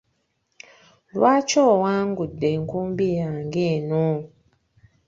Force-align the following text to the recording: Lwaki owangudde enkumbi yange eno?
Lwaki 1.15 1.57
owangudde 1.71 2.47
enkumbi 2.55 3.07
yange 3.19 3.61
eno? 3.75 4.07